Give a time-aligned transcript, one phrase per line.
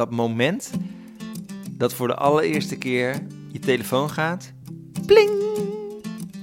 [0.00, 0.70] dat moment
[1.70, 4.52] dat voor de allereerste keer je telefoon gaat.
[5.06, 5.30] Pling!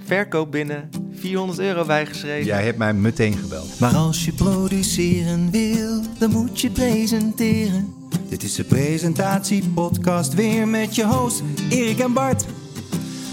[0.06, 0.90] Verkoop binnen.
[1.14, 2.46] 400 euro bijgeschreven.
[2.46, 3.80] Jij hebt mij meteen gebeld.
[3.80, 7.94] Maar als je produceren wil, dan moet je presenteren.
[8.30, 12.46] Dit is de presentatiepodcast weer met je host Erik en Bart.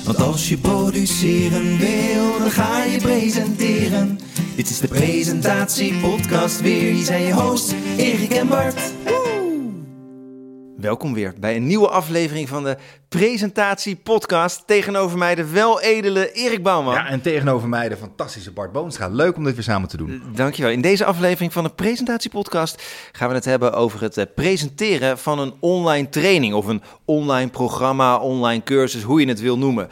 [0.05, 4.19] Want als je produceren wil, dan ga je presenteren.
[4.57, 6.93] Dit is de presentatiepodcast weer.
[6.93, 8.81] Hier zijn je hosts Erik en Bart.
[10.85, 12.77] Welkom weer bij een nieuwe aflevering van de
[13.09, 14.67] Presentatie Podcast.
[14.67, 16.95] Tegenover mij de weledele Erik Bouwman.
[16.95, 19.09] Ja, en tegenover mij de fantastische Bart Boonstra.
[19.09, 20.23] Leuk om dit weer samen te doen.
[20.35, 20.71] Dankjewel.
[20.71, 25.19] In deze aflevering van de Presentatie Podcast gaan we het hebben over het eh, presenteren
[25.19, 29.89] van een online training of een online programma, online cursus, hoe je het wil noemen.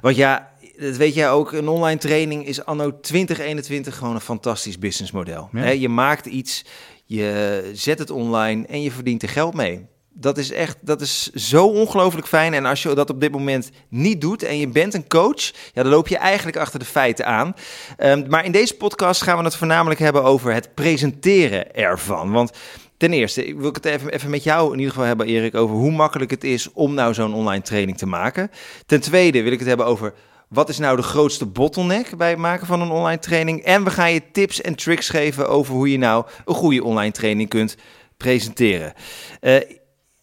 [0.00, 4.78] Want ja, dat weet jij ook, een online training is anno 2021 gewoon een fantastisch
[4.78, 5.48] businessmodel.
[5.52, 5.68] Ja.
[5.68, 6.64] Je maakt iets,
[7.04, 9.88] je zet het online en je verdient er geld mee.
[10.20, 12.54] Dat is echt, dat is zo ongelooflijk fijn.
[12.54, 15.82] En als je dat op dit moment niet doet en je bent een coach, ja,
[15.82, 17.54] dan loop je eigenlijk achter de feiten aan.
[17.96, 22.32] Ehm, maar in deze podcast gaan we het voornamelijk hebben over het presenteren ervan.
[22.32, 22.52] Want
[22.96, 25.76] ten eerste wil ik het even, even met jou in ieder geval hebben, Erik, over
[25.76, 28.50] hoe makkelijk het is om nou zo'n online training te maken.
[28.86, 30.14] Ten tweede wil ik het hebben over
[30.48, 33.62] wat is nou de grootste bottleneck bij het maken van een online training.
[33.62, 37.12] En we gaan je tips en tricks geven over hoe je nou een goede online
[37.12, 37.76] training kunt
[38.16, 38.92] presenteren.
[39.40, 39.54] Eh,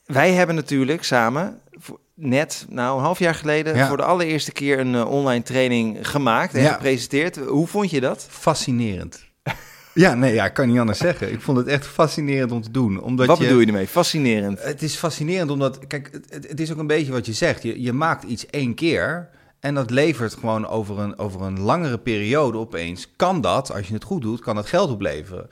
[0.08, 1.60] wij hebben natuurlijk samen
[2.14, 3.88] net, nou een half jaar geleden, Ja.
[3.88, 6.74] voor de allereerste keer een eh, online training gemaakt en Ja.
[6.74, 7.36] gepresenteerd.
[7.38, 8.28] Hoe vond je dat?
[8.30, 9.26] Fascinerend.
[9.94, 11.32] Ja, nee, ja, ik kan niet anders zeggen.
[11.32, 13.02] Ik vond het echt fascinerend om te doen.
[13.02, 13.88] Omdat Wat je, bedoel je ermee?
[13.88, 14.64] Fascinerend.
[14.64, 17.64] Het is fascinerend omdat, kijk, het- het, het is ook een beetje wat je zegt.
[17.64, 21.98] Je, je maakt iets één keer en dat levert gewoon over een, over een langere
[21.98, 23.12] periode opeens.
[23.16, 25.48] Kan dat, als je het goed doet, kan dat geld opleveren.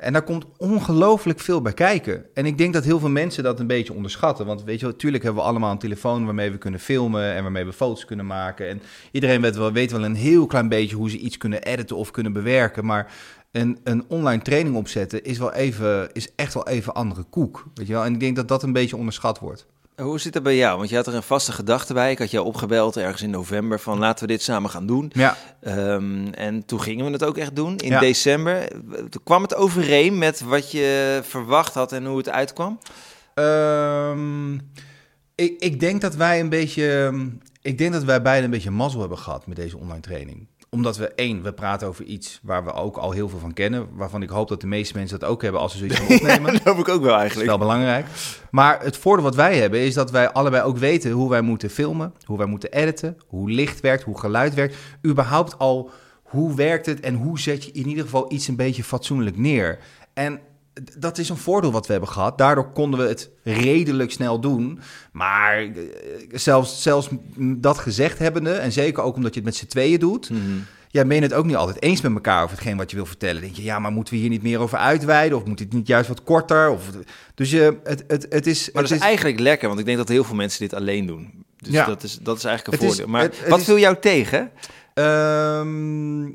[0.00, 2.24] En daar komt ongelooflijk veel bij kijken.
[2.34, 4.46] En ik denk dat heel veel mensen dat een beetje onderschatten.
[4.46, 7.64] Want weet je, natuurlijk hebben we allemaal een telefoon waarmee we kunnen filmen en waarmee
[7.64, 8.68] we foto's kunnen maken.
[8.68, 11.96] En iedereen weet wel, weet wel een heel klein beetje hoe ze iets kunnen editen
[11.96, 12.84] of kunnen bewerken.
[12.84, 13.12] Maar
[13.52, 17.66] een, een online training opzetten is, wel even, is echt wel even andere koek.
[17.74, 18.04] Weet je wel?
[18.04, 19.66] En ik denk dat dat een beetje onderschat wordt.
[19.96, 20.78] Hoe zit het bij jou?
[20.78, 22.10] Want je had er een vaste gedachte bij.
[22.10, 25.10] Ik had jou opgebeld ergens in november van laten we dit samen gaan doen.
[25.14, 28.00] Ja, Ehm, en toen gingen we het ook echt doen in Ja.
[28.00, 28.68] december.
[29.10, 32.78] Toen kwam het overeen met wat je verwacht had en hoe het uitkwam.
[33.34, 34.54] Ehm,
[35.34, 37.12] ik, ik denk dat wij een beetje.
[37.62, 40.46] Ik denk dat wij beide een beetje mazzel hebben gehad met deze online training.
[40.70, 43.86] Omdat we één, we praten over iets waar we ook al heel veel van kennen.
[43.92, 46.52] Waarvan ik hoop dat de meeste mensen dat ook hebben als ze zoiets gaan opnemen.
[46.52, 47.48] Dat hoop ik ook wel Dat is eigenlijk.
[47.48, 48.06] wel belangrijk.
[48.50, 51.70] Maar het voordeel wat wij hebben is dat wij allebei ook weten hoe wij moeten
[51.70, 54.76] filmen, hoe wij moeten editen, hoe licht werkt, hoe geluid werkt.
[55.06, 55.90] Überhaupt al
[56.22, 59.78] hoe werkt het en hoe zet je in ieder geval iets een beetje fatsoenlijk neer.
[60.14, 60.40] En
[60.98, 62.38] dat is een voordeel wat we hebben gehad.
[62.38, 64.80] Daardoor konden we het redelijk snel doen.
[65.12, 65.68] Maar eh,
[66.32, 70.30] zelfs, zelfs dat gezegd hebbende, en zeker ook omdat je het met z'n tweeën doet,
[70.30, 70.40] Mhm.
[70.88, 73.06] ja, ben je het ook niet altijd eens met elkaar over hetgeen wat je wil
[73.06, 73.40] vertellen.
[73.42, 75.38] Denk je, ja, maar moeten we hier niet meer over uitweiden?
[75.38, 76.70] Of moet het niet juist wat korter?
[76.70, 76.82] Of,
[77.34, 78.70] dus je, het, het, het is...
[78.72, 81.06] Maar het dat is eigenlijk lekker, want ik denk dat heel veel mensen dit alleen
[81.06, 81.44] doen.
[81.56, 81.86] Dus Ja.
[81.86, 83.12] dat, is, dat is eigenlijk een Het is- voordeel.
[83.12, 84.50] maar het- wat is- viel jou tegen?
[84.94, 86.32] Ehm, eh, eh,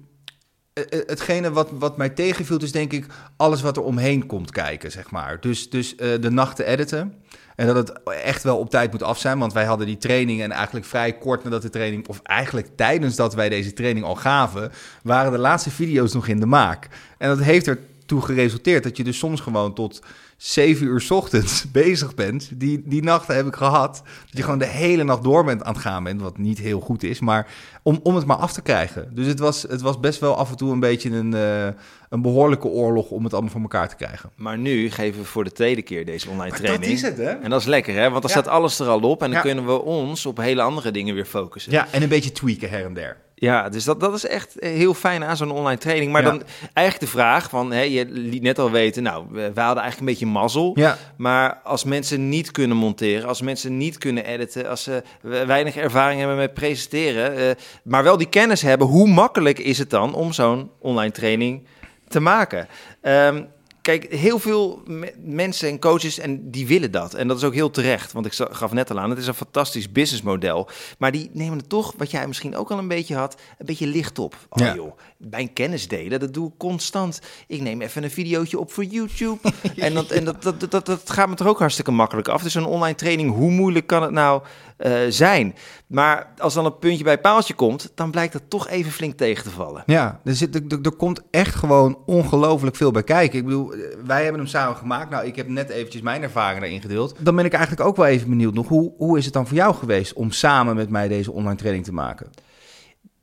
[0.89, 3.05] hetgene wat, wat mij tegenviel is denk ik
[3.37, 5.41] alles wat er omheen komt kijken, zeg maar.
[5.41, 7.13] Dus, dus eh, de nachten editen.
[7.55, 9.39] En dat het echt wel op tijd moet af zijn.
[9.39, 12.07] Want wij hadden die training en eigenlijk vrij kort nadat de training...
[12.07, 14.71] of eigenlijk tijdens dat wij deze training al gaven...
[15.03, 16.87] waren de laatste video's nog in de maak.
[17.17, 20.01] En dat heeft ertoe geresulteerd dat je dus soms gewoon tot...
[20.37, 22.49] zeven uur 's ochtends bezig bent.
[22.53, 24.01] Die, die nachten heb ik gehad.
[24.05, 26.21] Dat je gewoon de hele nacht door bent aan het gaan bent.
[26.21, 27.19] Wat niet heel goed is.
[27.19, 27.47] Maar
[27.83, 29.09] om, om het maar af te krijgen.
[29.15, 31.67] Dus het was, het was best wel af en toe een beetje een, eh,
[32.09, 34.29] een behoorlijke oorlog om het allemaal voor elkaar te krijgen.
[34.35, 36.83] Maar nu geven we voor de tweede keer deze online training.
[36.83, 37.29] Dat is het, hè?
[37.29, 38.09] En dat is lekker, hè?
[38.09, 38.41] Want dan Ja.
[38.41, 39.41] staat alles er al op en dan Ja.
[39.41, 41.71] kunnen we ons op hele andere dingen weer focussen.
[41.71, 43.17] Ja, en een beetje tweaken her en der.
[43.37, 46.11] Ja, dus dat, dat is echt heel fijn aan zo'n online training.
[46.11, 46.29] Maar Ja.
[46.29, 46.41] dan
[46.73, 50.05] eigenlijk de vraag van, hè, je liet net al weten, nou, we, hadden eigenlijk een
[50.05, 50.71] beetje mazzel.
[50.75, 55.75] Ja, Maar als mensen niet kunnen monteren, als mensen niet kunnen editen, als ze weinig
[55.75, 60.13] ervaring hebben met presenteren, eh, maar wel die kennis hebben, hoe makkelijk is het dan
[60.13, 61.67] om zo'n online training
[62.07, 62.67] te maken?
[63.01, 63.43] Ehm,
[63.85, 67.13] Kijk, heel veel me- mensen en coaches en die willen dat.
[67.13, 68.11] En dat is ook heel terecht.
[68.11, 70.67] Want ik gaf net al aan, het is een fantastisch businessmodel.
[70.97, 73.87] Maar die nemen het toch, wat jij misschien ook al een beetje had, een beetje
[73.87, 74.35] licht op.
[74.49, 74.75] Oh Ja.
[74.75, 77.19] joh, mijn kennis delen, dat doe ik constant.
[77.47, 79.51] Ik neem even een videootje op voor YouTube.
[79.75, 82.43] en dat, en dat, dat, dat, dat gaat me toch ook hartstikke makkelijk af.
[82.43, 84.41] Dus een online training, hoe moeilijk kan het nou
[84.77, 85.55] eh, zijn?
[85.87, 89.43] Maar als dan een puntje bij paaltje komt, dan blijkt dat toch even flink tegen
[89.43, 89.83] te vallen.
[89.85, 93.39] Ja, er, zit, er- er komt echt gewoon ongelooflijk veel bij kijken.
[93.39, 93.73] Ik bedoel,
[94.05, 95.09] wij hebben hem samen gemaakt.
[95.09, 97.15] Nou, ik heb net eventjes mijn ervaringen daarin gedeeld.
[97.19, 98.67] Dan ben ik eigenlijk ook wel even benieuwd nog.
[98.67, 101.85] Hoe, hoe is het dan voor jou geweest om samen met mij deze online training
[101.85, 102.29] te maken?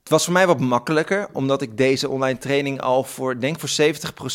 [0.02, 3.94] Het was voor mij wat makkelijker, omdat ik deze online training al voor, denk voor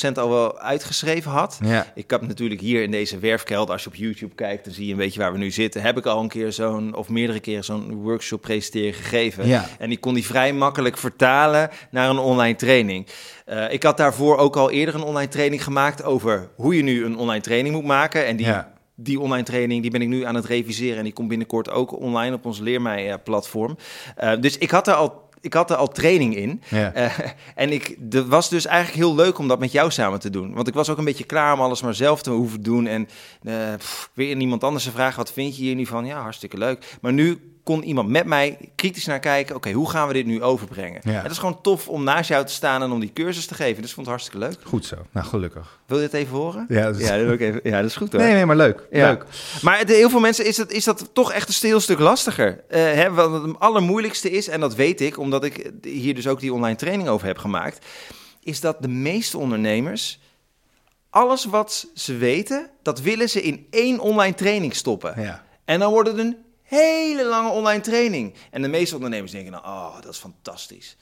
[0.09, 1.59] 70% al wel uitgeschreven had.
[1.63, 1.91] Ja.
[1.95, 4.91] Ik heb natuurlijk hier in deze werfkelder, als je op YouTube kijkt, dan zie je
[4.91, 5.81] een beetje waar we nu zitten.
[5.81, 9.47] Heb ik al een keer zo'n, of meerdere keren zo'n workshop presenteren gegeven.
[9.47, 9.65] Ja.
[9.79, 13.07] En die kon die vrij makkelijk vertalen naar een online training.
[13.45, 17.05] Eh, ik had daarvoor ook al eerder een online training gemaakt over hoe je nu
[17.05, 18.25] een online training moet maken.
[18.25, 18.73] En die, Ja.
[18.95, 21.99] die online training die ben ik nu aan het reviseren en die komt binnenkort ook
[21.99, 23.77] online op ons Leermij-platform.
[24.15, 25.25] Eh, dus ik had er al.
[25.41, 26.61] Ik had er al training in.
[26.69, 26.93] Ja.
[26.93, 27.19] Eh,
[27.55, 30.53] en ik, het was dus eigenlijk heel leuk om dat met jou samen te doen.
[30.53, 32.87] Want ik was ook een beetje klaar om alles maar zelf te hoeven doen.
[32.87, 33.09] En
[33.43, 36.05] eh, pff, weer niemand anders te vragen, wat vind je hier nu van?
[36.05, 36.97] Ja, hartstikke leuk.
[37.01, 39.55] Maar nu kon iemand met mij kritisch naar kijken.
[39.55, 41.01] Oké, hoe gaan we dit nu overbrengen?
[41.03, 41.23] Ja.
[41.23, 43.81] En is gewoon tof om naast jou te staan en om die cursus te geven.
[43.81, 44.57] Dus ik vond het hartstikke leuk.
[44.63, 44.95] Goed zo.
[45.11, 45.79] Nou, gelukkig.
[45.85, 46.65] Wil je het even horen?
[46.69, 48.21] Ja, dat is- ja, dat, wil ik even, ja, dat is goed hoor.
[48.21, 48.87] Nee, nee, maar leuk.
[48.91, 49.07] Ja.
[49.09, 49.25] Leuk.
[49.61, 52.63] Maar het- heel veel mensen is dat, is dat toch echt een heel stuk lastiger.
[52.67, 56.39] Eh hè, wat het allermoeilijkste is, en dat weet ik, omdat ik hier dus ook
[56.39, 57.85] die online training over heb gemaakt,
[58.43, 60.19] is dat de meeste ondernemers
[61.09, 65.21] alles wat ze weten, dat willen ze in één online training stoppen.
[65.21, 65.43] Ja.
[65.65, 66.37] En dan wordt het een
[66.67, 68.33] hele lange online training.
[68.51, 70.97] En de meeste ondernemers denken dan, oh, dat is fantastisch.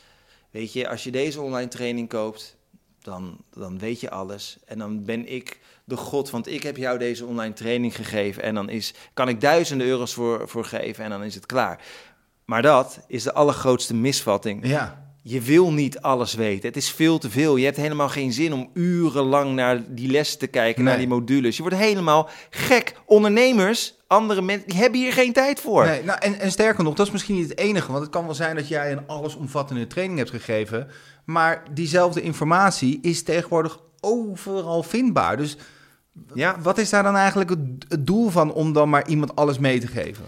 [0.51, 2.57] Weet je, als je deze online training koopt,
[3.01, 4.57] dan, dan weet je alles.
[4.65, 8.43] En dan ben ik de god, want ik heb jou deze online training gegeven.
[8.43, 11.81] En dan is, kan ik duizenden euro's voor, voor geven en dan is het klaar.
[12.45, 14.67] Maar dat is de allergrootste misvatting.
[14.67, 15.04] Ja.
[15.27, 16.67] Je wil niet alles weten.
[16.67, 17.55] Het is veel te veel.
[17.55, 21.55] Je hebt helemaal geen zin om urenlang naar die les te kijken, naar die modules.
[21.55, 22.95] Je wordt helemaal gek.
[23.05, 25.85] Ondernemers, andere mensen, die hebben hier geen tijd voor.
[25.85, 27.91] Nee, nou, en, en sterker nog, dat is misschien niet het enige.
[27.91, 30.87] Want het kan wel zijn dat jij een allesomvattende training hebt gegeven.
[31.23, 35.37] Maar diezelfde informatie is tegenwoordig overal vindbaar.
[35.37, 35.57] Dus
[36.33, 39.59] Ja, wat is daar dan eigenlijk het, het doel van om dan maar iemand alles
[39.59, 40.25] mee te geven?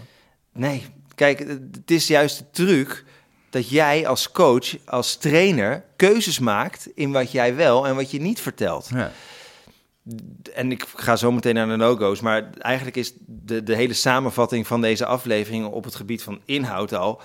[0.52, 0.84] nee.
[1.14, 1.38] Kijk,
[1.72, 3.04] het is juist de truc
[3.50, 8.20] dat jij als coach, als trainer, keuzes maakt in wat jij wel en wat je
[8.20, 8.88] niet vertelt.
[8.92, 9.12] Ja.
[10.54, 14.66] En ik ga zo meteen naar de no-go's, maar eigenlijk is de, de hele samenvatting
[14.66, 17.20] van deze aflevering op het gebied van inhoud al.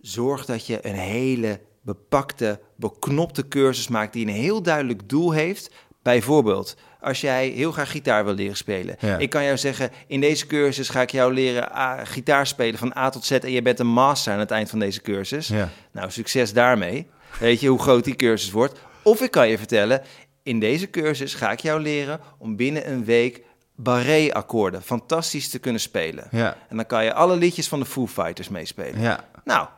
[0.00, 5.70] Zorg dat je een hele bepakte, beknopte cursus maakt die een heel duidelijk doel heeft.
[6.02, 8.96] Bijvoorbeeld, als jij heel graag gitaar wil leren spelen.
[9.00, 9.18] Ja.
[9.18, 12.96] Ik kan jou zeggen, in deze cursus ga ik jou leren ah, gitaar spelen van
[12.96, 13.30] A tot Z.
[13.30, 15.48] En je bent een master aan het eind van deze cursus.
[15.48, 15.68] Ja.
[15.92, 17.06] Nou, succes daarmee.
[17.38, 18.78] Weet je hoe groot die cursus wordt?
[19.02, 20.02] Of ik kan je vertellen,
[20.42, 23.42] in deze cursus ga ik jou leren om binnen een week
[23.74, 26.28] barré-akkoorden fantastisch te kunnen spelen.
[26.30, 26.56] Ja.
[26.68, 29.00] En dan kan je alle liedjes van de Foo Fighters meespelen.
[29.00, 29.24] Ja.
[29.44, 29.68] Nou,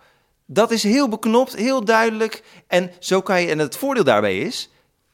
[0.46, 2.42] dat is heel beknopt, heel duidelijk.
[2.66, 4.69] En zo kan je, en het voordeel daarbij is,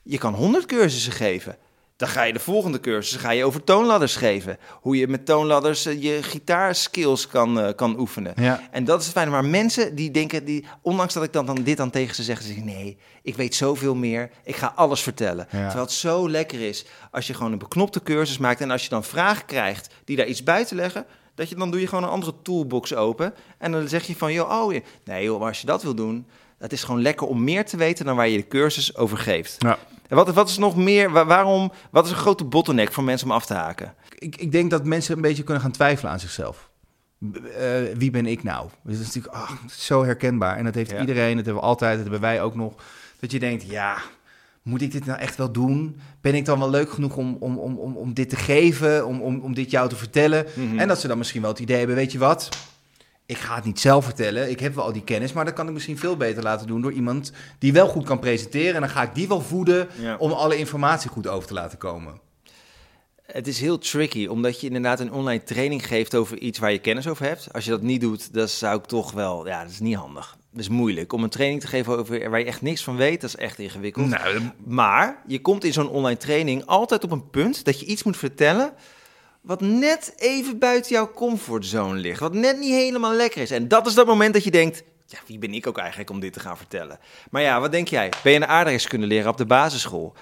[0.07, 1.57] je kan 100 cursussen geven.
[1.97, 4.59] Dan ga je de volgende cursus ga je over toonladders geven.
[4.81, 8.33] Hoe je met toonladders eh, je gitaarskills kan, eh, kan oefenen.
[8.37, 8.69] Ja.
[8.71, 9.31] En dat is het fijne.
[9.31, 12.41] Maar mensen die denken, die, ondanks dat ik dan, dan dit dan tegen ze zeg,
[12.41, 14.31] ze zeggen nee, ik weet zoveel meer.
[14.45, 15.47] Ik ga alles vertellen.
[15.51, 15.59] Ja.
[15.59, 18.61] Terwijl het zo lekker is als je gewoon een beknopte cursus maakt.
[18.61, 21.71] En als je dan vragen krijgt die daar iets bij te leggen, dat je, dan
[21.71, 23.35] doe je gewoon een andere toolbox open.
[23.59, 24.75] En dan zeg je van, joh, oh,
[25.05, 26.27] nee joh, maar als je dat wil doen,
[26.59, 29.57] het is gewoon lekker om meer te weten dan waar je de cursus over geeft.
[29.59, 29.79] Ja.
[30.09, 33.27] En wat, wat is nog meer, wa- waarom, wat is een grote bottleneck voor mensen
[33.29, 33.95] om af te haken?
[34.19, 36.69] Ik, ik denk dat mensen een beetje kunnen gaan twijfelen aan zichzelf.
[37.59, 38.69] Eh, wie ben ik nou?
[38.83, 40.57] Dus dat is natuurlijk zo herkenbaar.
[40.57, 41.01] En dat heeft Ja.
[41.01, 42.73] iedereen, dat hebben we altijd, dat hebben wij ook nog.
[43.21, 43.97] Dat je denkt, ja,
[44.63, 46.01] moet ik dit nou echt wel doen?
[46.21, 49.21] Ben ik dan wel leuk genoeg om, om, om, om, om dit te geven, om,
[49.21, 50.47] om, om dit jou te vertellen?
[50.55, 50.79] Mhm.
[50.79, 52.49] En dat ze dan misschien wel het idee hebben, weet je wat?
[53.27, 55.67] Ik ga het niet zelf vertellen, ik heb wel al die kennis, maar dat kan
[55.67, 58.75] ik misschien veel beter laten doen door iemand die wel goed kan presenteren.
[58.75, 60.17] En dan ga ik die wel voeden Ja.
[60.19, 62.21] om alle informatie goed over te laten komen.
[63.27, 66.79] Het is heel tricky, omdat je inderdaad een online training geeft over iets waar je
[66.79, 67.49] kennis over hebt.
[67.53, 70.37] Als je dat niet doet, dan zou ik toch wel, ja, dat is niet handig.
[70.53, 71.13] Dat is moeilijk.
[71.13, 73.59] Om een training te geven over waar je echt niks van weet, dat is echt
[73.59, 74.07] ingewikkeld.
[74.09, 78.03] Nou, Maar je komt in zo'n online training altijd op een punt dat je iets
[78.03, 78.73] moet vertellen
[79.47, 82.21] wat net even buiten jouw comfortzone ligt.
[82.21, 83.51] Wat net niet helemaal lekker is.
[83.51, 86.21] En dat is dat moment dat je denkt, ja, wie ben ik ook eigenlijk om
[86.21, 86.99] dit te gaan vertellen?
[87.31, 88.13] Maar ja, wat denk jij?
[88.23, 90.15] Ben je een aardrijkskunde leren op de basisschool?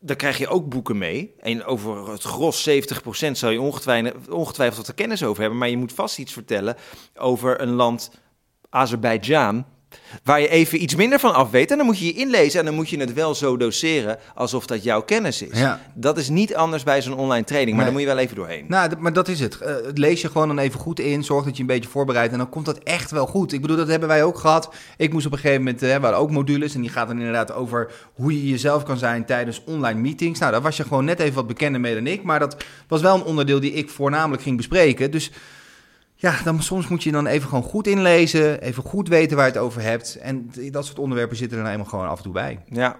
[0.00, 1.34] Dan krijg je ook boeken mee.
[1.38, 2.72] En over het gros, 70%,
[3.30, 5.58] zou je ongetwijfeld, ongetwijfeld wat er kennis over hebben.
[5.58, 6.76] Maar je moet vast iets vertellen
[7.14, 8.10] over een land,
[8.68, 9.66] Azerbeidzjan.
[10.24, 11.70] Waar je even iets minder van af weet.
[11.70, 14.66] En dan moet je je inlezen en dan moet je het wel zo doseren alsof
[14.66, 15.58] dat jouw kennis is.
[15.58, 15.80] Ja.
[15.94, 17.94] Dat is niet anders bij zo'n online training, maar Nee.
[17.94, 18.64] daar moet je wel even doorheen.
[18.68, 19.58] Nou, maar dat is het.
[19.60, 21.24] Eh, het lees je gewoon dan even goed in.
[21.24, 22.32] Zorg dat je een beetje voorbereidt.
[22.32, 23.52] En dan komt dat echt wel goed.
[23.52, 24.74] Ik bedoel, dat hebben wij ook gehad.
[24.96, 25.82] Ik moest op een gegeven moment...
[25.82, 26.74] eh, we hadden ook modules.
[26.74, 30.38] En die gaat dan inderdaad over hoe je jezelf kan zijn tijdens online meetings.
[30.38, 32.22] Nou, daar was je gewoon net even wat bekender mee dan ik.
[32.22, 32.56] Maar dat
[32.88, 35.10] was wel een onderdeel die ik voornamelijk ging bespreken.
[35.10, 35.30] Dus
[36.20, 38.62] ja, dan, soms moet je dan even gewoon goed inlezen.
[38.62, 40.16] Even goed weten waar je het over hebt.
[40.16, 42.58] En dat soort onderwerpen zitten er nou eenmaal gewoon af en toe bij.
[42.68, 42.96] Ja.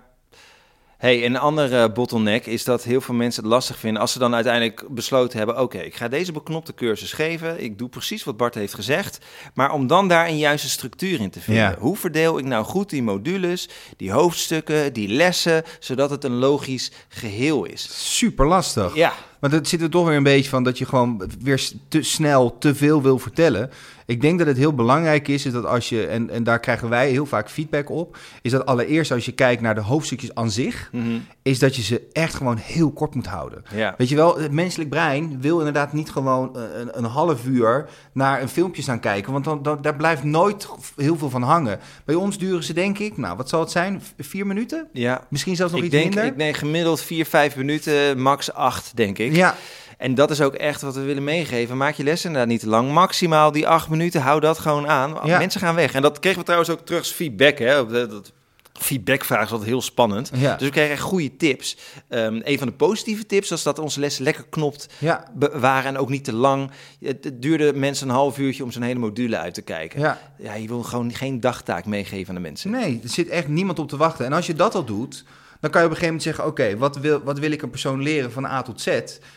[0.99, 4.35] Hey, een andere bottleneck is dat heel veel mensen het lastig vinden als ze dan
[4.35, 7.63] uiteindelijk besloten hebben: oké, ik ga deze beknopte cursus geven.
[7.63, 9.19] Ik doe precies wat Bart heeft gezegd.
[9.55, 11.63] Maar om dan daar een juiste structuur in te vinden.
[11.63, 11.77] Ja.
[11.79, 16.93] Hoe verdeel ik nou goed die modules, die hoofdstukken, die lessen, zodat het een logisch
[17.09, 18.15] geheel is?
[18.17, 18.95] Super lastig.
[18.95, 22.03] Ja, Maar dat zit er toch weer een beetje van dat je gewoon weer te
[22.03, 23.71] snel te veel wil vertellen.
[24.11, 26.89] Ik denk dat het heel belangrijk is, is dat als je, en, en daar krijgen
[26.89, 30.51] wij heel vaak feedback op, is dat allereerst als je kijkt naar de hoofdstukjes aan
[30.51, 31.07] zich, Mhm.
[31.43, 33.63] is dat je ze echt gewoon heel kort moet houden.
[33.75, 33.95] ja.
[33.99, 37.89] Weet je wel, het menselijk brein wil inderdaad niet gewoon eh, een, een half uur
[38.13, 41.79] naar een filmpje staan kijken, want dan, dan, daar blijft nooit heel veel van hangen.
[42.05, 44.89] Bij ons duren ze denk ik, nou wat zal het zijn, vier minuten?
[44.93, 45.27] ja.
[45.29, 46.25] Misschien zelfs nog Ik iets denk, minder?
[46.33, 49.37] ik neem gemiddeld 4, 5 minuten, max 8, denk ik.
[49.37, 49.55] Ja,
[50.01, 51.77] En dat is ook echt wat we willen meegeven.
[51.77, 52.93] Maak je lessen inderdaad niet te lang.
[52.93, 55.17] Maximaal die acht minuten, hou dat gewoon aan.
[55.25, 55.39] Ja.
[55.39, 55.93] Mensen gaan weg.
[55.93, 57.59] En dat kregen we trouwens ook terug als feedback.
[57.59, 57.87] Hè?
[57.87, 58.33] Dat,
[58.73, 60.31] feedbackvraag is altijd heel spannend.
[60.35, 61.77] ja, Dus we kregen echt goede tips.
[62.09, 65.99] Ehm, een van de positieve tips was dat onze les lekker knopt ja, waren en
[65.99, 66.71] ook niet te lang.
[67.01, 70.01] Het, het duurde mensen een half uurtje om zo'n hele module uit te kijken.
[70.01, 70.21] Ja.
[70.39, 70.55] ja.
[70.55, 72.71] je wil gewoon geen dagtaak meegeven aan de mensen.
[72.71, 74.27] Nee, er zit echt niemand op te wachten.
[74.27, 75.25] En als je dat al doet,
[75.61, 77.71] dan kan je op een gegeven moment zeggen: Oké, wat, wil, wat wil ik een
[77.71, 78.87] persoon leren van A tot Z?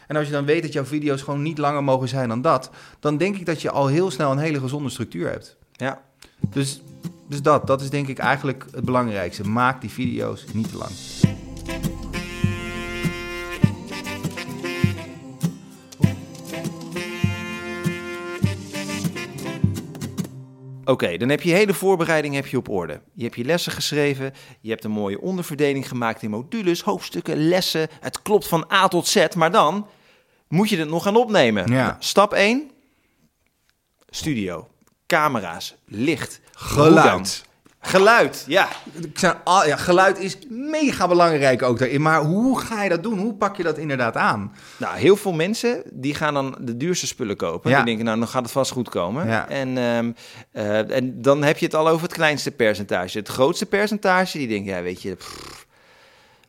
[0.07, 2.69] En als je dan weet dat jouw video's gewoon niet langer mogen zijn dan dat,
[2.99, 5.57] dan denk ik dat je al heel snel een hele gezonde structuur hebt.
[5.71, 6.01] Ja.
[6.49, 6.81] Dus,
[7.27, 9.47] dus dat, dat is denk ik eigenlijk het belangrijkste.
[9.47, 10.91] Maak die video's niet te lang.
[20.93, 23.01] Oké, dan heb je hele voorbereiding heb je op orde.
[23.13, 27.87] Je hebt je lessen geschreven, je hebt een mooie onderverdeling gemaakt in modules, hoofdstukken, lessen.
[27.99, 29.87] Het klopt van A tot Z, maar dan
[30.47, 31.71] moet je het nog gaan opnemen.
[31.71, 31.85] Ja.
[31.85, 32.71] Nou, stap 1,
[34.09, 34.67] studio,
[35.07, 36.41] camera's, licht?
[36.51, 37.45] Geluid.
[37.85, 38.67] Geluid, ja.
[39.43, 42.01] Ah, ja, geluid is mega belangrijk ook daarin.
[42.01, 43.19] Maar hoe ga je dat doen?
[43.19, 44.53] Hoe pak je dat inderdaad aan?
[44.77, 47.69] Nou, heel veel mensen die gaan dan de duurste spullen kopen.
[47.69, 47.75] Ja.
[47.75, 49.27] Die denken, nou, dan gaat het vast goed komen.
[49.27, 49.49] Ja.
[49.49, 50.11] En, ehm,
[50.51, 53.17] eh, en dan heb je het al over het kleinste percentage.
[53.17, 55.65] Het grootste percentage, die denken, ja, weet je, pff,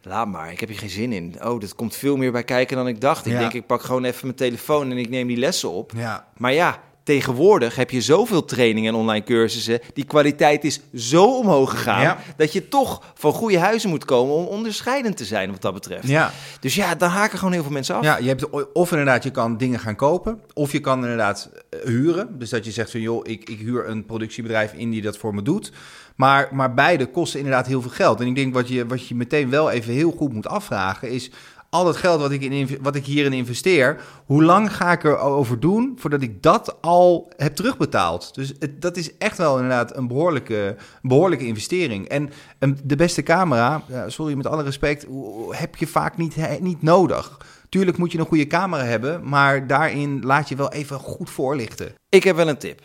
[0.02, 1.34] laat maar, ik heb hier geen zin in.
[1.42, 3.26] Oh, dat komt veel meer bij kijken dan ik dacht.
[3.26, 5.92] Ik denk, ik pak gewoon even mijn telefoon en ik neem die lessen op.
[5.96, 9.80] Ja, Maar ja, tegenwoordig heb je zoveel trainingen en online cursussen.
[9.92, 12.02] Die kwaliteit is zo omhoog gegaan.
[12.02, 12.18] Ja.
[12.36, 16.08] Dat je toch van goede huizen moet komen om onderscheidend te zijn wat dat betreft.
[16.08, 16.32] ja.
[16.60, 18.04] Dus ja, dan haken gewoon heel veel mensen af.
[18.04, 21.80] Ja, je hebt of inderdaad, je kan dingen gaan kopen, of je kan inderdaad eh,
[21.84, 22.38] huren.
[22.38, 25.34] Dus dat je zegt van, joh, ik, ik huur een productiebedrijf in die dat voor
[25.34, 25.72] me doet.
[26.16, 28.20] Maar, maar beide kosten inderdaad heel veel geld.
[28.20, 31.30] En ik denk wat je, wat je meteen wel even heel goed moet afvragen is...
[31.74, 35.60] Al het geld wat ik, in, wat ik hierin investeer, hoe lang ga ik erover
[35.60, 38.34] doen voordat ik dat al heb terugbetaald?
[38.34, 42.08] Dus het, dat is echt wel inderdaad een behoorlijke, behoorlijke investering.
[42.08, 45.06] En een- de beste camera, sorry met alle respect,
[45.50, 47.40] heb je vaak niet, niet nodig.
[47.68, 51.94] Tuurlijk moet je een goede camera hebben, maar daarin laat je wel even goed voorlichten.
[52.08, 52.80] Ik heb wel een tip.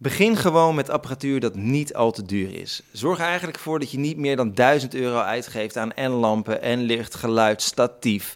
[0.00, 2.82] Begin gewoon met apparatuur dat niet al te duur is.
[2.92, 6.80] Zorg eigenlijk voor dat je niet meer dan 1000 euro uitgeeft aan en lampen en
[6.80, 8.34] licht, geluid, statief.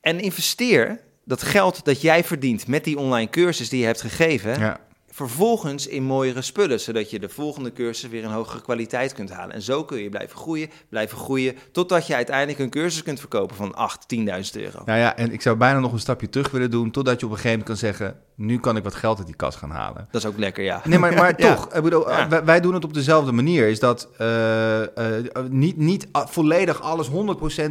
[0.00, 4.58] En investeer dat geld dat jij verdient met die online cursus die je hebt gegeven,
[4.60, 4.80] Ja.
[5.12, 9.54] Vervolgens in mooiere spullen, zodat je de volgende cursus weer een hogere kwaliteit kunt halen.
[9.54, 13.56] En zo kun je blijven groeien, blijven groeien, totdat je uiteindelijk een cursus kunt verkopen
[13.56, 14.82] van 8, 10.000 euro.
[14.84, 17.32] Nou ja, en ik zou bijna nog een stapje terug willen doen, totdat je op
[17.32, 20.08] een gegeven moment kan zeggen, nu kan ik wat geld uit die kas gaan halen.
[20.10, 20.80] Dat is ook lekker, ja.
[20.84, 21.54] Nee, maar, maar Ja.
[21.54, 22.28] toch, ik bedoel, Ja.
[22.28, 23.68] wij, wij doen het op dezelfde manier.
[23.68, 27.12] Is dat eh, eh, niet, niet volledig alles 100%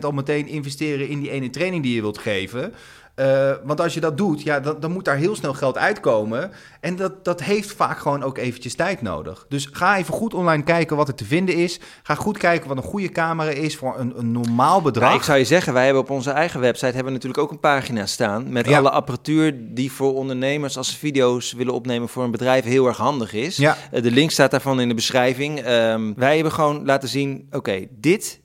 [0.02, 2.74] al meteen investeren in die ene training die je wilt geven.
[3.20, 6.52] Eh, want als je dat doet, ja, dan, dan moet daar heel snel geld uitkomen.
[6.80, 9.46] En dat, dat heeft vaak gewoon ook eventjes tijd nodig.
[9.50, 11.80] Dus ga even goed online kijken wat er te vinden is.
[12.04, 15.08] Ga goed kijken wat een goede camera is voor een, een normaal bedrag.
[15.08, 17.52] Nou, ik zou je zeggen, wij hebben op onze eigen website hebben we natuurlijk ook
[17.52, 18.78] een pagina staan met Ja.
[18.78, 22.98] alle apparatuur die voor ondernemers als ze video's willen opnemen voor een bedrijf heel erg
[22.98, 23.58] handig is.
[23.58, 23.78] Ja.
[23.92, 25.60] Eh, de link staat daarvan in de beschrijving.
[25.60, 28.39] Ehm, wij hebben gewoon laten zien, oké, dit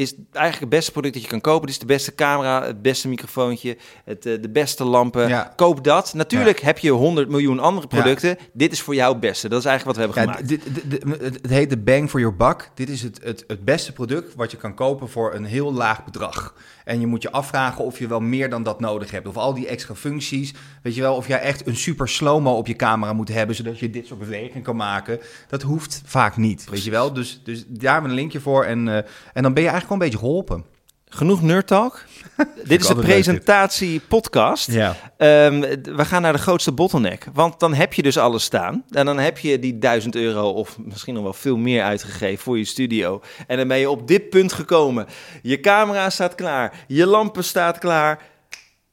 [0.00, 1.60] is eigenlijk het beste product dat je kan kopen.
[1.66, 5.28] Dit is de beste camera, het beste microfoontje, het, eh, de beste lampen.
[5.28, 5.52] Ja.
[5.56, 6.14] Koop dat.
[6.14, 8.36] Natuurlijk heb je 100 miljoen andere producten.
[8.52, 9.48] Dit is voor jou het beste.
[9.48, 10.48] Dat is eigenlijk wat we hebben gemaakt.
[10.48, 12.70] dit, dit- dit- het, het heet de bang for your buck.
[12.74, 16.04] Dit is het, het, het beste product wat je kan kopen voor een heel laag
[16.04, 16.54] bedrag.
[16.90, 19.26] En je moet je afvragen of je wel meer dan dat nodig hebt.
[19.26, 20.54] Of al die extra functies.
[20.82, 23.56] Weet je wel, of jij echt een super slow-mo op je camera moet hebben...
[23.56, 25.20] zodat je dit soort bewegingen kan maken.
[25.48, 27.12] Dat hoeft vaak niet, weet je wel.
[27.12, 28.64] Dus, dus daar hebben we een linkje voor.
[28.64, 28.96] En, eh,
[29.32, 30.64] en dan ben je eigenlijk wel een beetje geholpen.
[31.12, 32.04] Genoeg Nerd Talk.
[32.36, 32.46] Dit
[32.80, 33.04] is de altijd leuk, dit.
[33.04, 34.70] presentatie podcast.
[34.70, 34.96] Ja.
[35.16, 37.26] Ehm, we gaan naar de grootste bottleneck.
[37.32, 38.84] Want dan heb je dus alles staan.
[38.90, 42.58] En dan heb je die 1000 euro of misschien nog wel veel meer uitgegeven voor
[42.58, 43.22] je studio.
[43.46, 45.06] En dan ben je op dit punt gekomen.
[45.42, 46.72] Je camera staat klaar.
[46.86, 48.18] Je lampen staat klaar.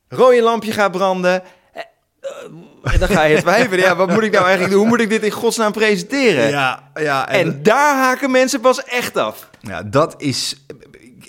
[0.08, 1.44] Rode lampje gaat branden.
[1.74, 1.82] Eh,
[2.22, 3.80] eh, En dan ga je het twijfelen.
[3.80, 4.80] Ja, wat moet ik nou eigenlijk doen?
[4.82, 6.50] Hoe moet ik dit in godsnaam presenteren?
[6.50, 9.50] Ja, ja, En daar haken mensen pas echt af.
[9.62, 10.66] Ja, dat is.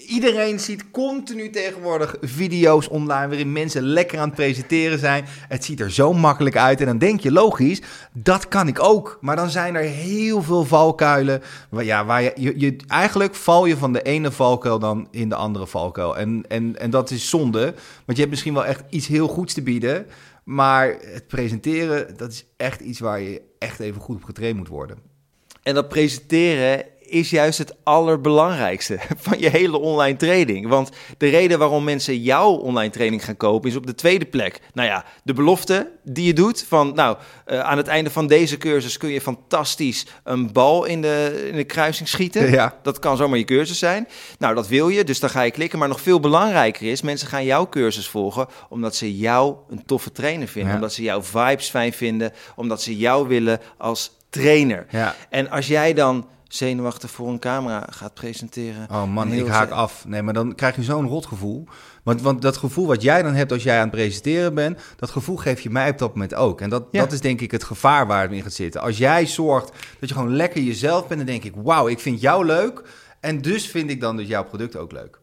[0.08, 5.24] Iedereen ziet continu tegenwoordig video's online waarin mensen lekker aan het presenteren zijn.
[5.48, 6.80] Het ziet er zo makkelijk uit.
[6.80, 7.80] En dan denk je, logisch,
[8.12, 9.18] dat kan ik ook.
[9.20, 11.42] Maar dan zijn er heel veel valkuilen.
[11.70, 15.28] Waar, ja, waar je, je, je- eigenlijk val je van de ene valkuil dan in
[15.28, 16.16] de andere valkuil.
[16.16, 17.62] En, en, en dat is zonde.
[18.04, 20.06] Want je hebt misschien wel echt iets heel goeds te bieden.
[20.44, 24.68] Maar het presenteren, dat is echt iets waar je echt even goed op getraind moet
[24.68, 24.98] worden.
[25.62, 30.68] En dat presenteren is juist het allerbelangrijkste van je hele online training.
[30.68, 34.60] Want de reden waarom mensen jouw online training gaan kopen is op de tweede plek.
[34.72, 38.58] Nou ja, de belofte die je doet van, nou, eh, aan het einde van deze
[38.58, 42.50] cursus kun je fantastisch een bal in de, in de kruising schieten.
[42.50, 42.78] Ja.
[42.82, 44.08] Dat kan zomaar je cursus zijn.
[44.38, 45.78] Nou, dat wil je, dus dan ga je klikken.
[45.78, 50.12] Maar nog veel belangrijker is, mensen gaan jouw cursus volgen omdat ze jou een toffe
[50.12, 50.70] trainer vinden.
[50.70, 50.76] Ja.
[50.76, 52.32] Omdat ze jouw vibes fijn vinden.
[52.56, 54.86] Omdat ze jou willen als trainer.
[54.90, 55.14] Ja.
[55.28, 58.88] En als jij dan zenuwachtig voor een camera gaat presenteren.
[58.90, 60.04] Oh man, ik haak af.
[60.06, 61.64] Nee, maar dan krijg je zo'n rotgevoel.
[62.02, 65.10] Want, want dat gevoel wat jij dan hebt als jij aan het presenteren bent, dat
[65.10, 66.60] gevoel geef je mij op dat moment ook.
[66.60, 67.00] En dat, Ja.
[67.00, 68.80] dat is denk ik het gevaar waar het in gaat zitten.
[68.80, 72.20] Als jij zorgt dat je gewoon lekker jezelf bent, dan denk ik, wauw, ik vind
[72.20, 72.82] jou leuk.
[73.20, 75.18] En dus vind ik dan dus jouw product ook leuk.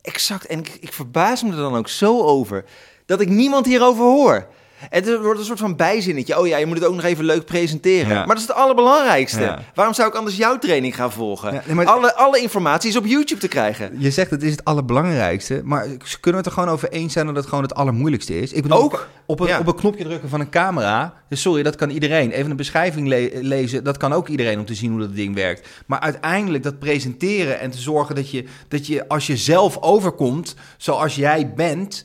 [0.00, 0.46] Exact.
[0.46, 2.64] En ik, ik verbaas me er dan ook zo over
[3.06, 4.46] dat ik niemand hierover hoor.
[4.78, 6.38] Het wordt een soort van bijzinnetje.
[6.40, 8.08] Oh ja, je moet het ook nog even leuk presenteren.
[8.08, 8.14] Ja.
[8.14, 9.40] Maar dat is het allerbelangrijkste.
[9.40, 9.58] Ja.
[9.74, 11.52] Waarom zou ik anders jouw training gaan volgen?
[11.54, 13.94] Ja, nee, maar- alle, alle informatie is op YouTube te krijgen.
[13.98, 15.82] Je zegt het is het allerbelangrijkste, maar
[16.20, 18.52] kunnen we het er gewoon over eens zijn dat het gewoon het allermoeilijkste is?
[18.52, 19.08] Ik bedoel, Ook?
[19.26, 22.30] Op een, op een knopje drukken van een camera, sorry, dat kan iedereen.
[22.30, 25.34] Even een beschrijving le- lezen, dat kan ook iedereen om te zien hoe dat ding
[25.34, 25.68] werkt.
[25.86, 30.54] Maar uiteindelijk dat presenteren en te zorgen dat je, dat je als je zelf overkomt
[30.76, 32.04] zoals jij bent,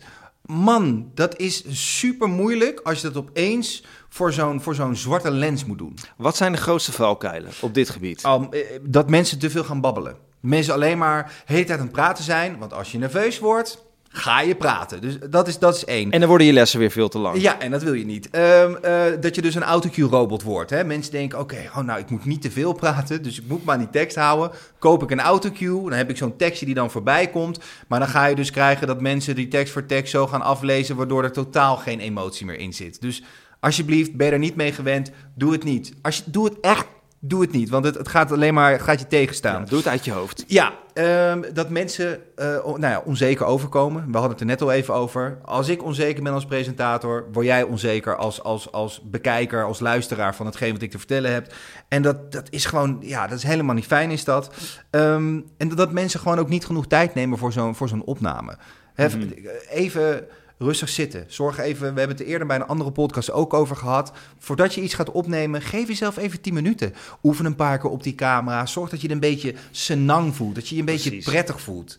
[0.49, 1.63] man, dat is
[1.97, 5.97] super moeilijk als je dat opeens voor zo'n, voor zo'n zwarte lens moet doen.
[6.17, 8.23] Wat zijn de grootste valkuilen op dit gebied?
[8.23, 8.39] Eh,
[8.81, 10.17] dat mensen te veel gaan babbelen.
[10.39, 12.57] Mensen alleen maar de hele tijd aan het praten zijn.
[12.57, 15.01] Want als je nerveus wordt, ga je praten.
[15.01, 16.11] Dus dat is, dat is één.
[16.11, 17.41] En dan worden je lessen weer veel te lang.
[17.41, 18.29] Ja, en dat wil je niet.
[18.29, 20.69] Ehm, eh, dat je dus een autocue-robot wordt.
[20.69, 20.83] Hè?
[20.83, 23.77] Mensen denken, oké, oh, nou, ik moet niet te veel praten, dus ik moet maar
[23.77, 24.51] die tekst houden.
[24.79, 27.59] Koop ik een autocue, dan heb ik zo'n tekstje die dan voorbij komt.
[27.87, 30.95] Maar dan ga je dus krijgen dat mensen die tekst voor tekst zo gaan aflezen,
[30.95, 33.01] waardoor er totaal geen emotie meer in zit.
[33.01, 33.23] Dus
[33.59, 35.93] alsjeblieft, ben je er niet mee gewend, doe het niet.
[36.01, 36.85] Als je, doe het echt,
[37.19, 39.62] doe het niet, want het, het gaat alleen maar, het gaat je tegenstaan.
[39.62, 40.43] Ja, doe het uit je hoofd.
[40.47, 44.05] Ja, ehm, dat mensen eh, nou ja, onzeker overkomen.
[44.05, 45.38] We hadden het er net al even over.
[45.45, 50.36] Als ik onzeker ben als presentator, word jij onzeker als, als, als bekijker, als luisteraar
[50.36, 51.53] van hetgeen wat ik te vertellen heb.
[51.88, 54.53] En dat, dat is gewoon, ja, dat is helemaal niet fijn, is dat.
[54.89, 58.03] Ehm, en dat, dat mensen gewoon ook niet genoeg tijd nemen voor zo'n voor zo'n
[58.03, 58.58] opname.
[58.95, 59.29] Mhm.
[59.69, 60.27] Even
[60.59, 61.25] rustig zitten.
[61.27, 64.11] Zorg even, we hebben het er eerder bij een andere podcast ook over gehad.
[64.37, 66.93] Voordat je iets gaat opnemen, geef jezelf even 10 minuten.
[67.23, 68.65] Oefen een paar keer op die camera.
[68.65, 70.55] Zorg dat je je een beetje senang voelt.
[70.55, 71.97] Dat je je een beetje prettig voelt.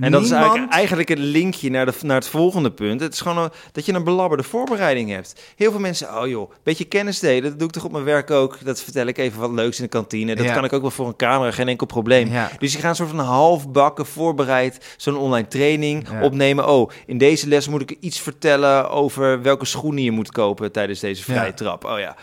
[0.00, 3.00] En dat is eigenlijk, eigenlijk het linkje naar, de, naar het volgende punt.
[3.00, 5.40] Het is gewoon een- dat je een belabberde voorbereiding hebt.
[5.56, 7.42] Heel veel mensen, oh joh, beetje kennis delen.
[7.50, 8.64] Dat doe ik toch op mijn werk ook.
[8.64, 10.34] Dat vertel ik even wat leuks in de kantine.
[10.36, 10.54] Dat Ja.
[10.54, 12.28] kan ik ook wel voor een camera, geen enkel probleem.
[12.28, 12.50] Ja.
[12.58, 16.22] Dus je gaat een soort van halfbakken voorbereid zo'n online training Ja.
[16.22, 16.68] opnemen.
[16.68, 21.00] Oh, in deze les moet ik iets vertellen over welke schoenen je moet kopen tijdens
[21.00, 21.84] deze vrije trap.
[21.84, 22.16] Oh ja,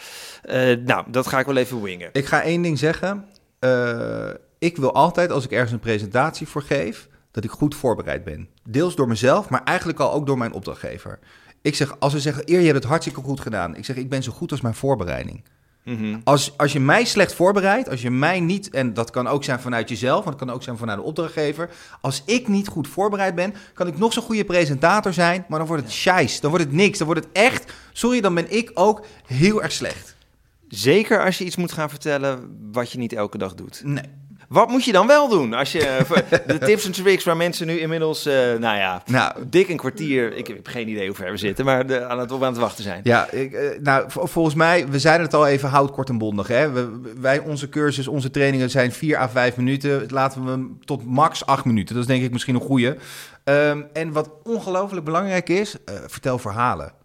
[0.44, 2.10] Eh, nou, dat ga ik wel even wingen.
[2.14, 3.26] Ik ga één ding zeggen.
[3.60, 4.30] Eh,
[4.60, 8.48] ik wil altijd, als ik ergens een presentatie voor geef, dat ik goed voorbereid ben.
[8.63, 11.20] Deels door mezelf, maar eigenlijk al ook door mijn opdrachtgever.
[11.62, 13.76] Ik zeg, als ze zeggen, eer, je hebt het hartstikke goed gedaan.
[13.76, 15.44] Ik zeg, ik ben zo goed als mijn voorbereiding.
[15.84, 16.20] Mhm.
[16.24, 19.60] Als, als je mij slecht voorbereidt, als je mij niet, en dat kan ook zijn
[19.60, 21.70] vanuit jezelf, want het kan ook zijn vanuit de opdrachtgever.
[22.02, 25.68] Als ik niet goed voorbereid ben, kan ik nog zo'n goede presentator zijn, maar dan
[25.68, 28.72] wordt het scheis, dan wordt het niks, dan wordt het echt, sorry, dan ben ik
[28.74, 30.15] ook heel erg slecht.
[30.68, 33.82] Zeker als je iets moet gaan vertellen wat je niet elke dag doet.
[33.84, 34.04] Nee.
[34.50, 35.54] Wat moet je dan wel doen?
[35.54, 39.34] Als je eh, de tips en tricks waar mensen nu inmiddels, eh, nou ja, Nou,
[39.50, 42.32] dik een kwartier, ik heb geen idee hoe ver we zitten, maar de, aan, het,
[42.32, 43.02] op aan het wachten zijn.
[43.04, 46.48] Ja, ik, eh, nou, volgens mij, we zeiden het al even, houd kort en bondig.
[46.48, 46.72] Hè?
[46.72, 50.06] We, wij, onze cursus, onze trainingen zijn 4 à 5 minuten.
[50.08, 51.96] Laten we hem tot max 8 minuten.
[51.96, 52.98] Dat is denk ik misschien een goede.
[53.44, 55.76] Ehm, en wat ongelooflijk belangrijk is,
[56.08, 56.99] vertel verhalen.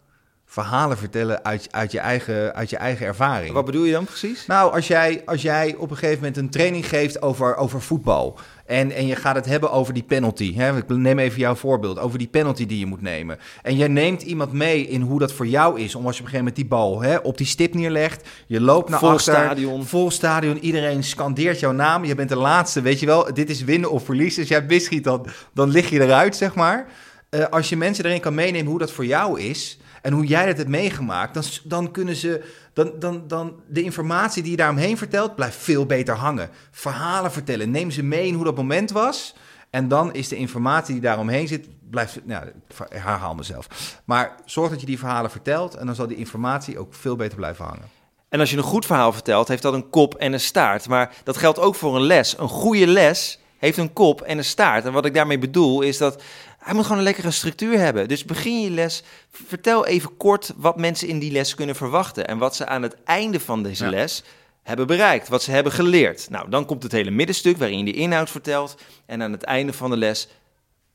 [0.55, 3.53] Verhalen vertellen uit, uit, je eigen, uit je eigen ervaring.
[3.53, 4.45] Wat bedoel je dan precies?
[4.45, 8.39] Nou, als jij, als jij op een gegeven moment een training geeft over, over voetbal.
[8.65, 10.55] En, en je gaat het hebben over die penalty.
[10.55, 10.77] Hè?
[10.77, 11.99] Ik neem even jouw voorbeeld.
[11.99, 13.37] Over die penalty die je moet nemen.
[13.61, 15.95] En jij neemt iemand mee in hoe dat voor jou is.
[15.95, 18.27] Om als je op een gegeven moment die bal hè, op die stip neerlegt.
[18.47, 19.33] Je loopt naar Vol achter.
[19.33, 19.85] stadion.
[19.85, 20.57] Vol stadion.
[20.57, 22.05] Iedereen scandeert jouw naam.
[22.05, 22.81] Je bent de laatste.
[22.81, 24.39] Weet je wel, dit is winnen of verliezen.
[24.39, 26.87] Als jij misschiet, dan, dan lig je eruit, zeg maar.
[27.29, 29.79] Eh, als je mensen erin kan meenemen hoe dat voor jou is.
[30.05, 32.43] En hoe jij dat hebt meegemaakt, dan, dan kunnen ze.
[32.73, 36.49] Dan, dan, dan de informatie die je daaromheen vertelt, blijft veel beter hangen.
[36.71, 37.71] Verhalen vertellen.
[37.71, 39.35] Neem ze mee in hoe dat moment was.
[39.69, 42.25] En dan is de informatie die daaromheen zit, blijft.
[42.25, 42.53] Nou, ik
[42.89, 43.67] herhaal mezelf.
[44.03, 45.75] Maar zorg dat je die verhalen vertelt.
[45.75, 47.89] En dan zal die informatie ook veel beter blijven hangen.
[48.29, 50.87] En als je een goed verhaal vertelt, heeft dat een kop en een staart.
[50.87, 52.37] Maar dat geldt ook voor een les.
[52.37, 54.85] Een goede les heeft een kop en een staart.
[54.85, 56.21] En wat ik daarmee bedoel is dat
[56.59, 58.07] hij moet gewoon een lekkere structuur hebben.
[58.07, 62.27] Dus begin je les, vertel even kort wat mensen in die les kunnen verwachten.
[62.27, 63.89] En wat ze aan het einde van deze Ja.
[63.89, 64.23] les
[64.63, 66.29] hebben bereikt, wat ze hebben geleerd.
[66.29, 68.75] Nou, dan komt het hele middenstuk waarin je de inhoud vertelt.
[69.05, 70.27] En aan het einde van de les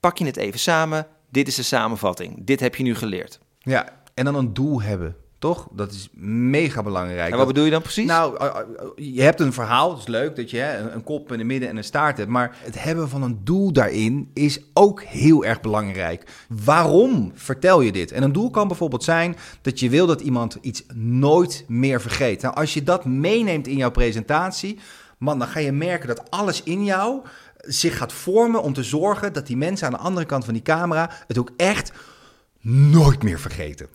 [0.00, 1.06] pak je het even samen.
[1.30, 2.36] Dit is de samenvatting.
[2.38, 3.38] Dit heb je nu geleerd.
[3.58, 5.68] Ja, en dan een doel hebben, toch?
[5.72, 6.08] Dat is
[6.50, 7.30] mega belangrijk.
[7.32, 8.06] En wat bedoel je dan precies?
[8.06, 8.62] Nou, eh, eh,
[8.96, 11.76] je hebt een verhaal, het is leuk dat je een- kop in een midden en
[11.76, 12.30] een staart hebt.
[12.30, 16.22] Maar het hebben van een doel daarin is ook heel erg belangrijk.
[16.64, 18.12] Waarom vertel je dit?
[18.12, 22.42] En een doel kan bijvoorbeeld zijn dat je wil dat iemand iets nooit meer vergeet.
[22.42, 24.78] Nou, als je dat meeneemt in jouw presentatie,
[25.18, 27.20] man, dan ga je merken dat alles in jou
[27.58, 30.62] zich gaat vormen om te zorgen dat die mensen aan de andere kant van die
[30.62, 31.92] camera het ook echt
[32.60, 33.86] nooit meer vergeten.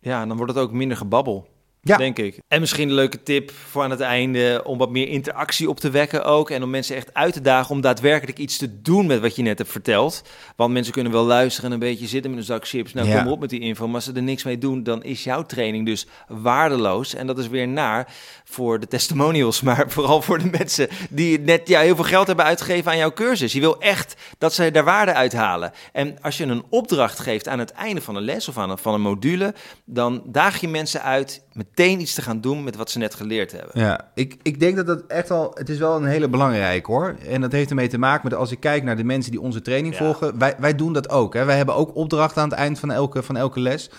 [0.00, 1.48] Ja, dan wordt het ook minder gebabbel.
[1.82, 1.96] Ja.
[1.96, 2.38] Denk ik.
[2.48, 5.90] En misschien een leuke tip voor aan het einde om wat meer interactie op te
[5.90, 6.50] wekken ook.
[6.50, 9.42] En om mensen echt uit te dagen om daadwerkelijk iets te doen met wat je
[9.42, 10.22] net hebt verteld.
[10.56, 12.92] Want mensen kunnen wel luisteren en een beetje zitten met een zak chips.
[12.92, 13.22] Nou, Ja.
[13.22, 13.86] kom op met die info.
[13.86, 17.14] Maar als ze er niks mee doen, dan is jouw training dus waardeloos.
[17.14, 18.12] En dat is weer naar
[18.44, 19.60] voor de testimonials.
[19.70, 23.12] Maar vooral voor de mensen die net ja, heel veel geld hebben uitgegeven aan jouw
[23.12, 23.52] cursus.
[23.52, 25.72] Je wil echt dat ze daar waarde uithalen.
[25.92, 28.78] En als je een opdracht geeft aan het einde van een les of aan een,
[28.78, 32.90] van een module, dan daag je mensen uit meteen iets te gaan doen met wat
[32.90, 33.70] ze net geleerd hebben.
[33.80, 35.50] Ja, ik, ik denk dat dat echt wel...
[35.54, 37.16] Het is wel een hele belangrijke hoor.
[37.28, 39.62] En dat heeft ermee te maken met als ik kijk naar de mensen die onze
[39.62, 40.00] training Ja.
[40.04, 40.38] volgen.
[40.38, 41.34] Wij, wij doen dat ook.
[41.34, 41.44] Hè.
[41.44, 43.90] Wij hebben ook opdrachten aan het eind van elke, van elke les.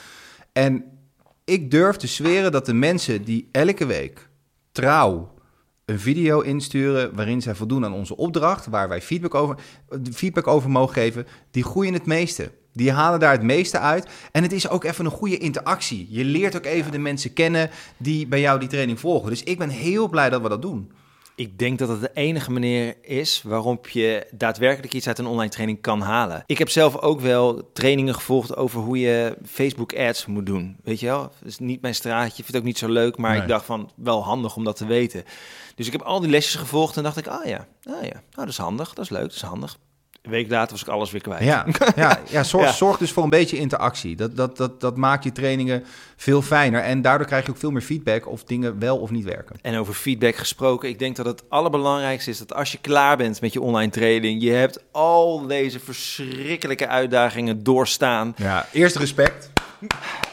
[0.53, 0.83] En
[1.45, 4.29] ik durf te zweren dat de mensen die elke week
[4.71, 5.33] trouw
[5.85, 9.55] een video insturen waarin zij voldoen aan onze opdracht, waar wij feedback over,
[10.13, 12.51] feedback over mogen geven, die groeien het meeste.
[12.73, 14.07] Die halen daar het meeste uit.
[14.31, 16.07] En het is ook even een goede interactie.
[16.09, 19.29] Je leert ook even de mensen kennen die bij jou die training volgen.
[19.29, 20.91] Dus ik ben heel blij dat we dat doen.
[21.35, 25.49] Ik denk dat het de enige manier is waarop je daadwerkelijk iets uit een online
[25.51, 26.43] training kan halen.
[26.45, 30.77] Ik heb zelf ook wel trainingen gevolgd over hoe je Facebook ads moet doen.
[30.83, 31.21] Weet je wel?
[31.21, 33.41] Dat is niet mijn straatje, vind het ook niet zo leuk, maar Nee.
[33.41, 35.23] ik dacht van wel handig om dat te weten.
[35.75, 38.21] Dus ik heb al die lesjes gevolgd en dacht ik, ah ja, ah ja, nou,
[38.33, 39.77] dat is handig, dat is leuk, dat is handig.
[40.21, 41.43] Een week later was ik alles weer kwijt.
[41.43, 42.71] Ja, ja, ja, zorg, Ja.
[42.71, 44.15] zorg dus voor een beetje interactie.
[44.15, 45.83] Dat, dat, dat, dat maakt je trainingen
[46.15, 46.81] veel fijner.
[46.81, 49.55] En daardoor krijg je ook veel meer feedback of dingen wel of niet werken.
[49.61, 53.41] En over feedback gesproken, ik denk dat het allerbelangrijkste is dat als je klaar bent
[53.41, 59.49] met je online training, je hebt al deze verschrikkelijke uitdagingen doorstaan, Ja, eerst respect.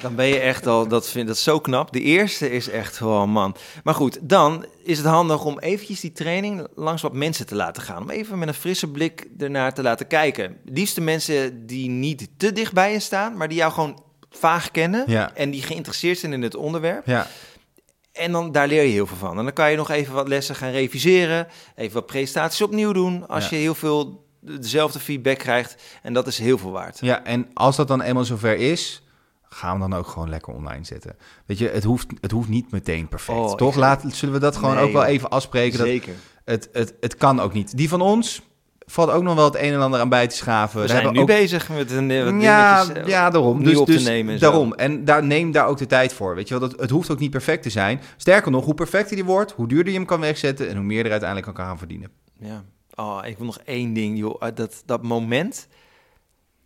[0.00, 1.92] Dan ben je echt al, dat vind dat is zo knap.
[1.92, 3.56] De eerste is echt gewoon, man.
[3.84, 7.82] Maar goed, dan is het handig om eventjes die training langs wat mensen te laten
[7.82, 8.02] gaan.
[8.02, 10.56] Om even met een frisse blik ernaar te laten kijken.
[10.64, 14.70] Liefst de mensen die niet te dicht bij je staan, maar die jou gewoon vaag
[14.70, 15.34] kennen Ja.
[15.34, 17.06] en die geïnteresseerd zijn in het onderwerp.
[17.06, 17.26] Ja,
[18.12, 19.38] En dan, daar leer je heel veel van.
[19.38, 21.46] En dan kan je nog even wat lessen gaan reviseren.
[21.76, 23.28] Even wat presentaties opnieuw doen.
[23.28, 23.56] Als Ja.
[23.56, 25.82] je heel veel dezelfde feedback krijgt.
[26.02, 26.98] En dat is heel veel waard.
[27.00, 29.02] ja, en als dat dan eenmaal zover is,
[29.48, 31.16] gaan we dan ook gewoon lekker online zetten.
[31.46, 33.38] Weet je, het hoeft, het hoeft niet meteen perfect.
[33.38, 33.74] Oh, toch?
[33.74, 35.78] Laat, zullen we dat gewoon Nee, ook wel even afspreken?
[35.78, 36.14] Dat Zeker.
[36.44, 37.76] het, het, het kan ook niet.
[37.76, 38.42] Die van ons
[38.90, 40.80] valt ook nog wel het een en ander aan bij te schaven.
[40.80, 43.64] We Daar zijn nu ook bezig met een eh, ja, eh, ja, daarom.
[43.64, 44.74] Dus, op te dus nemen en daarom.
[44.74, 46.34] En daar, neem daar ook de tijd voor.
[46.34, 48.00] Weet je wel, dat, het hoeft ook niet perfect te zijn.
[48.16, 51.04] Sterker nog, hoe perfecter die wordt, hoe duurder je hem kan wegzetten en hoe meer
[51.04, 52.10] er uiteindelijk kan gaan verdienen.
[52.40, 52.64] Ja.
[52.94, 54.42] Oh, ik wil nog één ding, joh.
[54.42, 55.68] Uh, Dat, dat moment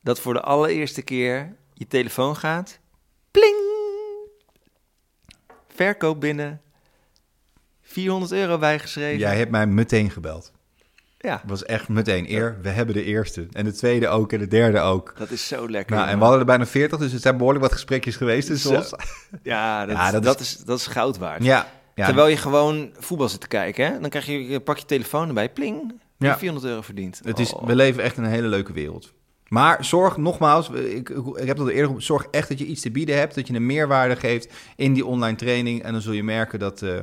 [0.03, 2.79] dat voor de allereerste keer je telefoon gaat.
[3.31, 3.57] Pling!
[5.68, 6.61] Verkoop binnen.
[7.83, 9.18] 400 euro bijgeschreven.
[9.18, 10.53] Jij hebt mij meteen gebeld.
[11.18, 12.59] Ja, was echt meteen eer.
[12.62, 13.47] We hebben de eerste.
[13.53, 15.14] En de tweede ook en de derde ook.
[15.18, 15.97] dat is zo lekker.
[15.97, 18.75] Nou, en we hadden er bijna 40, dus het zijn behoorlijk wat gesprekjes geweest Zo.
[18.75, 18.90] ons.
[19.42, 21.45] Ja, dat, Ja, dat dat, is, dat is goud waard.
[21.45, 22.05] Ja, ja.
[22.07, 24.01] Terwijl je gewoon voetbal zit te kijken, hè?
[24.01, 26.29] dan krijg je, je pak je telefoon erbij, pling, Ja.
[26.29, 26.38] ja.
[26.38, 27.21] 400 euro verdiend.
[27.25, 27.66] Het is, Oh.
[27.66, 29.12] we leven echt in een hele leuke wereld.
[29.53, 33.17] Maar zorg nogmaals, ik, ik heb al eerder, zorg echt dat je iets te bieden
[33.17, 35.83] hebt, dat je een meerwaarde geeft in die online training.
[35.83, 36.99] En dan zul je merken dat, eh,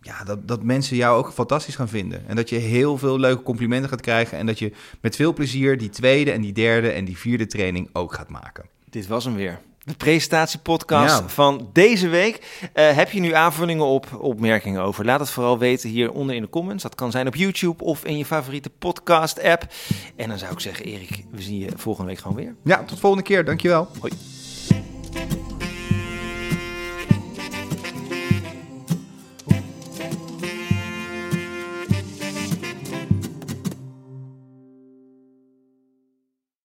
[0.00, 2.28] ja, dat, dat mensen jou ook fantastisch gaan vinden.
[2.28, 4.38] En dat je heel veel leuke complimenten gaat krijgen.
[4.38, 7.90] En dat je met veel plezier die tweede en die derde en die vierde training
[7.92, 8.64] ook gaat maken.
[8.90, 9.58] Dit was hem weer.
[9.88, 11.28] De presentatiepodcast Ja.
[11.28, 12.60] van deze week.
[12.72, 15.04] Eh, heb je nu aanvullingen op, opmerkingen over?
[15.04, 16.82] Laat het vooral weten hieronder in de comments.
[16.82, 19.66] Dat kan zijn op YouTube of in je favoriete podcast-app.
[20.16, 22.54] En dan zou ik zeggen, Erik, we zien je volgende week gewoon weer.
[22.64, 23.44] Ja, tot volgende keer.
[23.44, 23.88] Dankjewel.
[24.00, 24.12] Hoi.